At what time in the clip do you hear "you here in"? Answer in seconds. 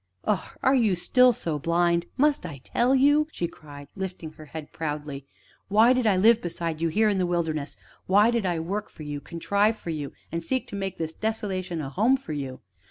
6.81-7.19